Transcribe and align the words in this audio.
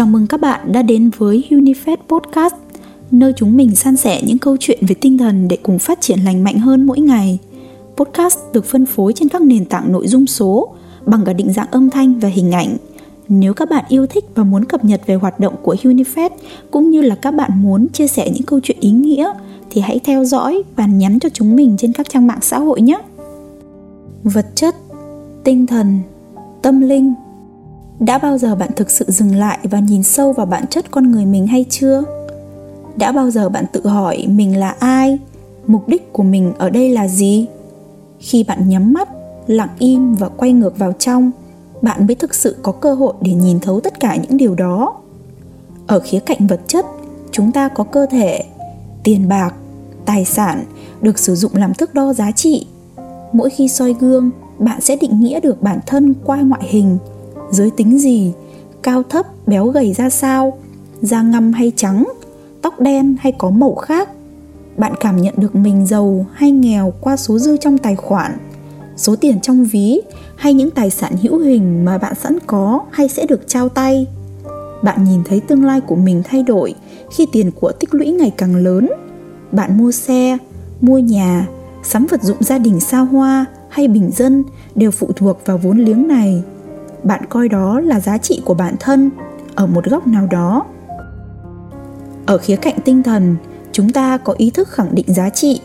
Chào 0.00 0.06
mừng 0.06 0.26
các 0.26 0.40
bạn 0.40 0.72
đã 0.72 0.82
đến 0.82 1.10
với 1.18 1.44
Unifed 1.50 1.96
Podcast, 2.08 2.54
nơi 3.10 3.32
chúng 3.36 3.56
mình 3.56 3.74
san 3.74 3.96
sẻ 3.96 4.22
những 4.26 4.38
câu 4.38 4.56
chuyện 4.60 4.78
về 4.88 4.94
tinh 4.94 5.18
thần 5.18 5.48
để 5.48 5.58
cùng 5.62 5.78
phát 5.78 6.00
triển 6.00 6.18
lành 6.20 6.44
mạnh 6.44 6.58
hơn 6.58 6.86
mỗi 6.86 7.00
ngày. 7.00 7.38
Podcast 7.96 8.38
được 8.52 8.64
phân 8.64 8.86
phối 8.86 9.12
trên 9.12 9.28
các 9.28 9.42
nền 9.42 9.64
tảng 9.64 9.92
nội 9.92 10.08
dung 10.08 10.26
số 10.26 10.68
bằng 11.06 11.24
cả 11.24 11.32
định 11.32 11.52
dạng 11.52 11.70
âm 11.70 11.90
thanh 11.90 12.20
và 12.20 12.28
hình 12.28 12.52
ảnh. 12.52 12.76
Nếu 13.28 13.54
các 13.54 13.70
bạn 13.70 13.84
yêu 13.88 14.06
thích 14.06 14.24
và 14.34 14.44
muốn 14.44 14.64
cập 14.64 14.84
nhật 14.84 15.00
về 15.06 15.14
hoạt 15.14 15.40
động 15.40 15.54
của 15.62 15.76
Unifed 15.82 16.30
cũng 16.70 16.90
như 16.90 17.02
là 17.02 17.14
các 17.14 17.30
bạn 17.30 17.50
muốn 17.54 17.88
chia 17.88 18.06
sẻ 18.06 18.30
những 18.34 18.42
câu 18.42 18.60
chuyện 18.62 18.78
ý 18.80 18.90
nghĩa 18.90 19.32
thì 19.70 19.80
hãy 19.80 20.00
theo 20.04 20.24
dõi 20.24 20.62
và 20.76 20.86
nhắn 20.86 21.18
cho 21.18 21.28
chúng 21.28 21.56
mình 21.56 21.76
trên 21.78 21.92
các 21.92 22.08
trang 22.08 22.26
mạng 22.26 22.40
xã 22.42 22.58
hội 22.58 22.80
nhé. 22.80 22.98
Vật 24.24 24.46
chất, 24.54 24.74
tinh 25.44 25.66
thần, 25.66 25.98
tâm 26.62 26.80
linh 26.80 27.14
đã 28.00 28.18
bao 28.18 28.38
giờ 28.38 28.54
bạn 28.54 28.70
thực 28.76 28.90
sự 28.90 29.04
dừng 29.08 29.34
lại 29.34 29.58
và 29.62 29.78
nhìn 29.78 30.02
sâu 30.02 30.32
vào 30.32 30.46
bản 30.46 30.66
chất 30.66 30.90
con 30.90 31.10
người 31.12 31.26
mình 31.26 31.46
hay 31.46 31.64
chưa? 31.70 32.02
Đã 32.96 33.12
bao 33.12 33.30
giờ 33.30 33.48
bạn 33.48 33.64
tự 33.72 33.86
hỏi 33.86 34.26
mình 34.28 34.56
là 34.56 34.74
ai? 34.78 35.18
Mục 35.66 35.88
đích 35.88 36.12
của 36.12 36.22
mình 36.22 36.52
ở 36.58 36.70
đây 36.70 36.90
là 36.90 37.08
gì? 37.08 37.46
Khi 38.18 38.44
bạn 38.44 38.68
nhắm 38.68 38.92
mắt, 38.92 39.08
lặng 39.46 39.68
im 39.78 40.14
và 40.14 40.28
quay 40.28 40.52
ngược 40.52 40.78
vào 40.78 40.92
trong, 40.92 41.30
bạn 41.82 42.06
mới 42.06 42.14
thực 42.14 42.34
sự 42.34 42.56
có 42.62 42.72
cơ 42.72 42.94
hội 42.94 43.14
để 43.20 43.32
nhìn 43.32 43.60
thấu 43.60 43.80
tất 43.80 44.00
cả 44.00 44.16
những 44.16 44.36
điều 44.36 44.54
đó. 44.54 44.94
Ở 45.86 46.00
khía 46.00 46.20
cạnh 46.20 46.46
vật 46.46 46.60
chất, 46.66 46.86
chúng 47.32 47.52
ta 47.52 47.68
có 47.68 47.84
cơ 47.84 48.06
thể, 48.10 48.44
tiền 49.02 49.28
bạc, 49.28 49.54
tài 50.04 50.24
sản 50.24 50.64
được 51.00 51.18
sử 51.18 51.34
dụng 51.34 51.52
làm 51.54 51.74
thước 51.74 51.94
đo 51.94 52.12
giá 52.12 52.30
trị. 52.32 52.66
Mỗi 53.32 53.50
khi 53.50 53.68
soi 53.68 53.94
gương, 54.00 54.30
bạn 54.58 54.80
sẽ 54.80 54.96
định 54.96 55.20
nghĩa 55.20 55.40
được 55.40 55.62
bản 55.62 55.78
thân 55.86 56.14
qua 56.24 56.40
ngoại 56.40 56.62
hình 56.64 56.98
giới 57.50 57.70
tính 57.70 57.98
gì? 57.98 58.32
Cao 58.82 59.02
thấp, 59.02 59.26
béo 59.46 59.66
gầy 59.66 59.92
ra 59.92 60.10
sao? 60.10 60.58
Da 61.02 61.22
ngăm 61.22 61.52
hay 61.52 61.72
trắng? 61.76 62.12
Tóc 62.62 62.80
đen 62.80 63.16
hay 63.20 63.32
có 63.38 63.50
màu 63.50 63.74
khác? 63.74 64.08
Bạn 64.76 64.92
cảm 65.00 65.22
nhận 65.22 65.34
được 65.36 65.54
mình 65.54 65.86
giàu 65.86 66.26
hay 66.32 66.50
nghèo 66.50 66.92
qua 67.00 67.16
số 67.16 67.38
dư 67.38 67.56
trong 67.56 67.78
tài 67.78 67.96
khoản, 67.96 68.32
số 68.96 69.16
tiền 69.16 69.40
trong 69.40 69.64
ví 69.64 70.00
hay 70.36 70.54
những 70.54 70.70
tài 70.70 70.90
sản 70.90 71.16
hữu 71.22 71.38
hình 71.38 71.84
mà 71.84 71.98
bạn 71.98 72.14
sẵn 72.14 72.38
có 72.46 72.80
hay 72.90 73.08
sẽ 73.08 73.26
được 73.26 73.48
trao 73.48 73.68
tay? 73.68 74.06
Bạn 74.82 75.04
nhìn 75.04 75.20
thấy 75.24 75.40
tương 75.40 75.64
lai 75.64 75.80
của 75.80 75.96
mình 75.96 76.22
thay 76.24 76.42
đổi 76.42 76.74
khi 77.16 77.26
tiền 77.32 77.50
của 77.60 77.72
tích 77.72 77.94
lũy 77.94 78.10
ngày 78.10 78.32
càng 78.36 78.56
lớn. 78.56 78.90
Bạn 79.52 79.78
mua 79.78 79.92
xe, 79.92 80.38
mua 80.80 80.98
nhà, 80.98 81.46
sắm 81.82 82.06
vật 82.06 82.22
dụng 82.22 82.36
gia 82.40 82.58
đình 82.58 82.80
xa 82.80 82.98
hoa 82.98 83.44
hay 83.68 83.88
bình 83.88 84.10
dân 84.16 84.44
đều 84.74 84.90
phụ 84.90 85.10
thuộc 85.16 85.38
vào 85.46 85.58
vốn 85.58 85.78
liếng 85.78 86.08
này 86.08 86.42
bạn 87.04 87.22
coi 87.28 87.48
đó 87.48 87.80
là 87.80 88.00
giá 88.00 88.18
trị 88.18 88.42
của 88.44 88.54
bản 88.54 88.74
thân 88.80 89.10
ở 89.54 89.66
một 89.66 89.84
góc 89.84 90.06
nào 90.06 90.26
đó. 90.30 90.66
Ở 92.26 92.38
khía 92.38 92.56
cạnh 92.56 92.78
tinh 92.84 93.02
thần, 93.02 93.36
chúng 93.72 93.90
ta 93.90 94.16
có 94.16 94.34
ý 94.36 94.50
thức 94.50 94.68
khẳng 94.68 94.94
định 94.94 95.06
giá 95.08 95.30
trị. 95.30 95.60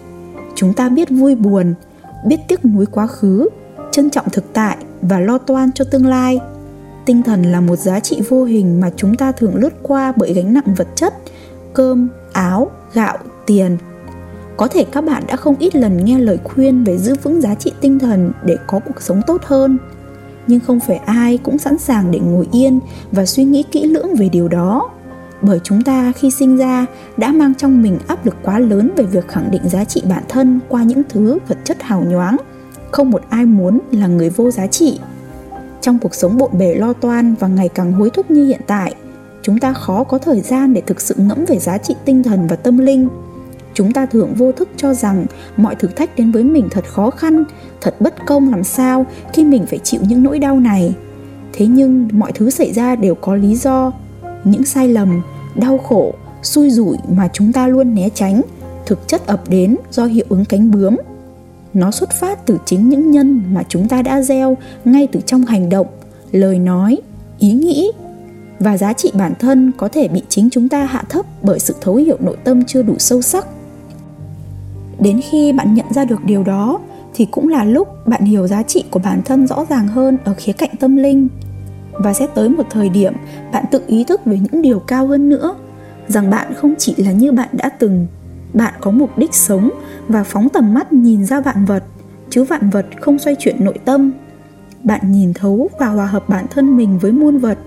Chúng 0.56 0.73
ta 0.73 0.89
biết 0.89 1.09
vui 1.09 1.36
buồn, 1.36 1.73
biết 2.28 2.38
tiếc 2.47 2.66
nuối 2.66 2.86
quá 2.86 3.08
khứ, 3.08 3.50
trân 3.91 4.09
trọng 4.09 4.30
thực 4.30 4.53
tại 4.53 4.78
và 5.02 5.19
lo 5.19 5.38
toan 5.38 5.72
cho 5.72 5.86
tương 5.91 6.06
lai. 6.06 6.39
Tinh 7.06 7.23
thần 7.23 7.44
là 7.44 7.61
một 7.61 7.75
giá 7.75 8.00
trị 8.00 8.22
vô 8.30 8.44
hình 8.44 8.80
mà 8.80 8.91
chúng 8.95 9.16
ta 9.16 9.31
thường 9.31 9.56
lướt 9.56 9.73
qua 9.81 10.13
bởi 10.16 10.33
gánh 10.33 10.53
nặng 10.53 10.73
vật 10.78 10.88
chất, 10.95 11.13
cơm, 11.73 12.09
áo, 12.33 12.72
gạo, 12.94 13.17
tiền. 13.45 13.78
Có 14.58 14.67
thể 14.67 14.86
các 14.91 15.02
bạn 15.02 15.23
đã 15.28 15.36
không 15.36 15.56
ít 15.59 15.75
lần 15.75 16.06
nghe 16.06 16.19
lời 16.19 16.39
khuyên 16.44 16.83
về 16.83 16.97
giữ 16.97 17.16
vững 17.23 17.41
giá 17.41 17.56
trị 17.56 17.72
tinh 17.81 18.00
thần 18.00 18.31
để 18.45 18.58
có 18.67 18.80
cuộc 18.80 19.02
sống 19.02 19.22
tốt 19.28 19.41
hơn 19.44 19.78
nhưng 20.47 20.59
không 20.59 20.79
phải 20.79 20.97
ai 20.97 21.38
cũng 21.38 21.57
sẵn 21.57 21.77
sàng 21.77 22.11
để 22.11 22.19
ngồi 22.19 22.47
yên 22.51 22.79
và 23.11 23.25
suy 23.25 23.43
nghĩ 23.43 23.63
kỹ 23.72 23.83
lưỡng 23.88 24.16
về 24.16 24.29
điều 24.29 24.47
đó. 24.47 24.89
Bởi 25.41 25.59
chúng 25.63 25.81
ta 25.81 26.11
khi 26.16 26.31
sinh 26.31 26.57
ra 26.57 26.85
đã 27.17 27.31
mang 27.31 27.56
trong 27.56 27.81
mình 27.81 27.97
áp 28.07 28.25
lực 28.25 28.35
quá 28.44 28.59
lớn 28.59 28.91
về 28.95 29.03
việc 29.03 29.28
khẳng 29.28 29.51
định 29.51 29.61
giá 29.69 29.83
trị 29.83 30.03
bản 30.09 30.23
thân 30.29 30.59
qua 30.69 30.83
những 30.83 31.01
thứ 31.09 31.38
vật 31.47 31.57
chất 31.63 31.83
hào 31.83 32.03
nhoáng. 32.07 32.38
Không 32.91 33.11
một 33.11 33.22
ai 33.29 33.45
muốn 33.45 33.79
là 33.91 34.07
người 34.07 34.29
vô 34.29 34.51
giá 34.51 34.67
trị. 34.67 35.00
Trong 35.81 36.00
cuộc 36.00 36.16
sống 36.16 36.38
bộn 36.38 36.51
bề 36.57 36.75
lo 36.75 36.94
toan 36.94 37.35
và 37.39 37.47
ngày 37.47 37.69
càng 37.69 37.94
hối 37.94 38.09
thúc 38.09 38.31
như 38.31 38.45
hiện 38.45 38.62
tại, 38.67 38.95
chúng 39.41 39.59
ta 39.59 39.73
khó 39.73 40.03
có 40.03 40.17
thời 40.17 40.41
gian 40.41 40.73
để 40.73 40.81
thực 40.81 41.01
sự 41.01 41.16
ngẫm 41.17 41.45
về 41.47 41.59
giá 41.59 41.77
trị 41.77 41.95
tinh 42.06 42.23
thần 42.23 42.47
và 42.47 42.56
tâm 42.56 42.77
linh 42.77 43.07
chúng 43.75 43.91
ta 43.91 44.06
thường 44.06 44.34
vô 44.38 44.52
thức 44.52 44.69
cho 44.78 44.94
rằng 44.94 45.25
mọi 45.58 45.75
thử 45.75 45.88
thách 45.88 46.16
đến 46.16 46.31
với 46.31 46.44
mình 46.44 46.68
thật 46.72 46.86
khó 46.88 47.09
khăn, 47.09 47.44
thật 47.81 47.96
bất 48.00 48.25
công 48.25 48.52
làm 48.52 48.63
sao 48.63 49.06
khi 49.34 49.46
mình 49.46 49.66
phải 49.66 49.80
chịu 49.80 50.02
những 50.08 50.24
nỗi 50.24 50.40
đau 50.40 50.59
này. 50.59 50.96
Thế 51.53 51.68
nhưng 51.68 52.09
mọi 52.13 52.31
thứ 52.31 52.50
xảy 52.50 52.74
ra 52.74 52.96
đều 52.96 53.16
có 53.16 53.36
lý 53.36 53.56
do. 53.56 53.91
Những 54.44 54.63
sai 54.63 54.88
lầm, 54.88 55.22
đau 55.56 55.78
khổ, 55.78 56.13
xui 56.44 56.69
rủi 56.69 56.97
mà 57.09 57.30
chúng 57.34 57.53
ta 57.53 57.68
luôn 57.68 57.96
né 57.96 58.09
tránh, 58.16 58.41
thực 58.86 59.08
chất 59.08 59.28
ập 59.28 59.50
đến 59.50 59.75
do 59.92 60.06
hiệu 60.06 60.25
ứng 60.30 60.46
cánh 60.46 60.72
bướm. 60.72 60.96
Nó 61.74 61.92
xuất 61.92 62.12
phát 62.12 62.46
từ 62.46 62.57
chính 62.66 62.90
những 62.90 63.12
nhân 63.12 63.44
mà 63.53 63.63
chúng 63.69 63.88
ta 63.88 64.02
đã 64.02 64.22
gieo 64.22 64.57
ngay 64.86 65.07
từ 65.12 65.19
trong 65.25 65.46
hành 65.46 65.69
động, 65.69 65.88
lời 66.31 66.59
nói, 66.59 66.97
ý 67.40 67.52
nghĩ. 67.52 67.92
Và 68.59 68.78
giá 68.78 68.94
trị 68.94 69.12
bản 69.13 69.34
thân 69.40 69.72
có 69.78 69.88
thể 69.88 70.07
bị 70.07 70.22
chính 70.30 70.50
chúng 70.50 70.69
ta 70.69 70.86
hạ 70.86 71.03
thấp 71.09 71.25
bởi 71.42 71.59
sự 71.59 71.75
thấu 71.81 71.96
hiểu 71.96 72.18
nội 72.19 72.38
tâm 72.44 72.66
chưa 72.66 72.81
đủ 72.81 72.96
sâu 73.00 73.22
sắc 73.22 73.47
đến 75.05 75.21
khi 75.21 75.53
bạn 75.53 75.73
nhận 75.73 75.85
ra 75.89 76.05
được 76.05 76.25
điều 76.25 76.43
đó, 76.43 76.79
thì 77.13 77.25
cũng 77.31 77.47
là 77.47 77.63
lúc 77.63 78.07
bạn 78.07 78.21
hiểu 78.21 78.47
giá 78.47 78.63
trị 78.63 78.83
của 78.91 78.99
bản 78.99 79.21
thân 79.25 79.47
rõ 79.47 79.66
ràng 79.69 79.88
hơn 79.88 80.17
ở 80.23 80.33
khía 80.38 80.53
cạnh 80.53 80.69
tâm 80.79 80.95
linh. 80.95 81.27
Và 81.91 82.13
sẽ 82.13 82.27
tới 82.35 82.49
một 82.49 82.63
thời 82.69 82.89
điểm 82.89 83.13
bạn 83.51 83.65
tự 83.71 83.81
ý 83.88 84.03
thức 84.03 84.21
về 84.25 84.39
những 84.39 84.61
điều 84.61 84.79
cao 84.79 85.07
hơn 85.07 85.29
nữa, 85.29 85.55
rằng 86.07 86.29
bạn 86.29 86.53
không 86.53 86.73
chỉ 86.77 86.95
là 86.97 87.11
như 87.11 87.31
bạn 87.31 87.49
đã 87.51 87.69
từng, 87.69 88.07
bạn 88.53 88.73
có 88.81 88.91
mục 88.91 89.17
đích 89.17 89.33
sống 89.33 89.69
và 90.07 90.23
phóng 90.23 90.49
tầm 90.49 90.73
mắt 90.73 90.94
nhìn 90.94 91.25
ra 91.25 91.41
vạn 91.41 91.65
vật, 91.65 91.83
chứ 92.29 92.44
vạn 92.44 92.69
vật 92.69 92.85
không 93.01 93.19
xoay 93.19 93.35
chuyển 93.39 93.63
nội 93.65 93.79
tâm. 93.85 94.11
Bạn 94.83 95.11
nhìn 95.11 95.33
thấu 95.33 95.69
và 95.79 95.88
hòa 95.88 96.05
hợp 96.05 96.29
bản 96.29 96.45
thân 96.49 96.77
mình 96.77 96.99
với 96.99 97.11
muôn 97.11 97.38
vật, 97.38 97.57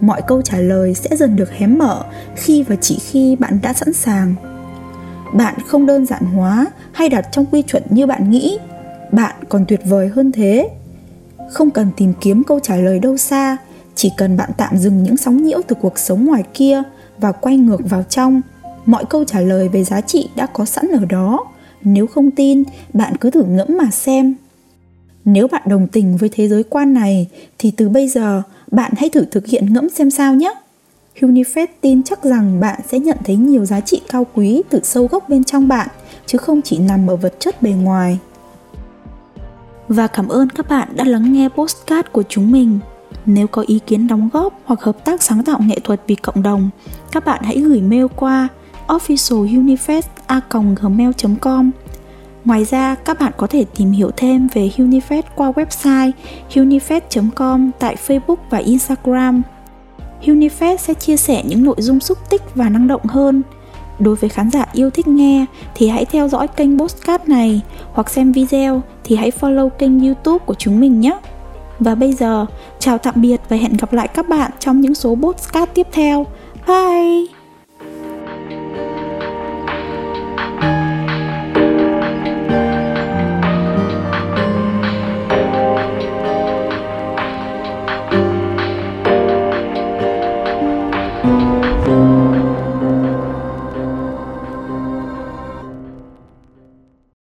mọi 0.00 0.22
câu 0.26 0.42
trả 0.42 0.58
lời 0.58 0.94
sẽ 0.94 1.16
dần 1.16 1.36
được 1.36 1.50
hé 1.50 1.66
mở 1.66 2.04
khi 2.36 2.62
và 2.62 2.76
chỉ 2.76 2.98
khi 2.98 3.36
bạn 3.36 3.58
đã 3.62 3.72
sẵn 3.72 3.92
sàng 3.92 4.53
bạn 5.34 5.54
không 5.66 5.86
đơn 5.86 6.06
giản 6.06 6.24
hóa 6.24 6.66
hay 6.92 7.08
đặt 7.08 7.28
trong 7.32 7.46
quy 7.46 7.62
chuẩn 7.62 7.82
như 7.90 8.06
bạn 8.06 8.30
nghĩ. 8.30 8.58
Bạn 9.12 9.34
còn 9.48 9.64
tuyệt 9.68 9.80
vời 9.84 10.08
hơn 10.08 10.32
thế. 10.32 10.68
Không 11.50 11.70
cần 11.70 11.90
tìm 11.96 12.12
kiếm 12.20 12.42
câu 12.44 12.60
trả 12.60 12.76
lời 12.76 12.98
đâu 12.98 13.16
xa, 13.16 13.56
chỉ 13.94 14.10
cần 14.16 14.36
bạn 14.36 14.50
tạm 14.56 14.76
dừng 14.76 15.02
những 15.02 15.16
sóng 15.16 15.42
nhiễu 15.42 15.60
từ 15.66 15.76
cuộc 15.80 15.98
sống 15.98 16.24
ngoài 16.24 16.42
kia 16.54 16.82
và 17.18 17.32
quay 17.32 17.56
ngược 17.56 17.80
vào 17.90 18.02
trong. 18.02 18.40
Mọi 18.86 19.04
câu 19.04 19.24
trả 19.24 19.40
lời 19.40 19.68
về 19.68 19.84
giá 19.84 20.00
trị 20.00 20.28
đã 20.36 20.46
có 20.46 20.64
sẵn 20.64 20.88
ở 20.88 21.04
đó. 21.04 21.44
Nếu 21.82 22.06
không 22.06 22.30
tin, 22.30 22.62
bạn 22.92 23.16
cứ 23.16 23.30
thử 23.30 23.42
ngẫm 23.42 23.68
mà 23.68 23.90
xem. 23.90 24.34
Nếu 25.24 25.48
bạn 25.48 25.62
đồng 25.66 25.86
tình 25.86 26.16
với 26.16 26.28
thế 26.32 26.48
giới 26.48 26.62
quan 26.62 26.94
này, 26.94 27.28
thì 27.58 27.70
từ 27.76 27.88
bây 27.88 28.08
giờ, 28.08 28.42
bạn 28.70 28.92
hãy 28.96 29.10
thử 29.10 29.24
thực 29.24 29.46
hiện 29.46 29.72
ngẫm 29.72 29.88
xem 29.88 30.10
sao 30.10 30.34
nhé. 30.34 30.54
Unifed 31.20 31.66
tin 31.80 32.02
chắc 32.02 32.24
rằng 32.24 32.60
bạn 32.60 32.80
sẽ 32.88 32.98
nhận 32.98 33.16
thấy 33.24 33.36
nhiều 33.36 33.64
giá 33.64 33.80
trị 33.80 34.00
cao 34.08 34.26
quý 34.34 34.62
từ 34.70 34.80
sâu 34.82 35.06
gốc 35.06 35.28
bên 35.28 35.44
trong 35.44 35.68
bạn, 35.68 35.88
chứ 36.26 36.38
không 36.38 36.62
chỉ 36.62 36.78
nằm 36.78 37.10
ở 37.10 37.16
vật 37.16 37.34
chất 37.38 37.62
bề 37.62 37.70
ngoài. 37.70 38.18
Và 39.88 40.06
cảm 40.06 40.28
ơn 40.28 40.50
các 40.50 40.68
bạn 40.68 40.88
đã 40.94 41.04
lắng 41.04 41.32
nghe 41.32 41.48
postcard 41.48 42.08
của 42.12 42.22
chúng 42.28 42.50
mình. 42.50 42.78
Nếu 43.26 43.46
có 43.46 43.64
ý 43.66 43.80
kiến 43.86 44.06
đóng 44.06 44.28
góp 44.32 44.60
hoặc 44.64 44.80
hợp 44.80 45.04
tác 45.04 45.22
sáng 45.22 45.44
tạo 45.44 45.60
nghệ 45.62 45.78
thuật 45.84 46.00
vì 46.06 46.14
cộng 46.14 46.42
đồng, 46.42 46.70
các 47.12 47.24
bạn 47.24 47.42
hãy 47.42 47.56
gửi 47.56 47.80
mail 47.80 48.06
qua 48.16 48.48
officialunifest.gmail.com 48.86 51.70
Ngoài 52.44 52.64
ra, 52.64 52.94
các 52.94 53.20
bạn 53.20 53.32
có 53.36 53.46
thể 53.46 53.64
tìm 53.76 53.90
hiểu 53.90 54.10
thêm 54.16 54.48
về 54.54 54.70
Unifest 54.76 55.22
qua 55.34 55.50
website 55.50 56.10
unifest.com 56.54 57.70
tại 57.78 57.96
Facebook 58.06 58.36
và 58.50 58.58
Instagram. 58.58 59.42
Unifest 60.22 60.76
sẽ 60.76 60.94
chia 60.94 61.16
sẻ 61.16 61.42
những 61.46 61.64
nội 61.64 61.76
dung 61.78 62.00
xúc 62.00 62.18
tích 62.30 62.42
và 62.54 62.68
năng 62.68 62.88
động 62.88 63.04
hơn. 63.04 63.42
Đối 63.98 64.14
với 64.14 64.30
khán 64.30 64.50
giả 64.50 64.66
yêu 64.72 64.90
thích 64.90 65.08
nghe 65.08 65.46
thì 65.74 65.88
hãy 65.88 66.04
theo 66.04 66.28
dõi 66.28 66.48
kênh 66.48 66.78
Postcard 66.78 67.28
này 67.28 67.60
hoặc 67.92 68.10
xem 68.10 68.32
video 68.32 68.82
thì 69.04 69.16
hãy 69.16 69.30
follow 69.40 69.68
kênh 69.68 70.00
YouTube 70.00 70.44
của 70.46 70.54
chúng 70.54 70.80
mình 70.80 71.00
nhé. 71.00 71.18
Và 71.78 71.94
bây 71.94 72.12
giờ, 72.12 72.46
chào 72.78 72.98
tạm 72.98 73.14
biệt 73.16 73.40
và 73.48 73.56
hẹn 73.56 73.76
gặp 73.76 73.92
lại 73.92 74.08
các 74.08 74.28
bạn 74.28 74.50
trong 74.58 74.80
những 74.80 74.94
số 74.94 75.16
Postcard 75.22 75.72
tiếp 75.74 75.86
theo. 75.92 76.26
Bye! 76.66 77.43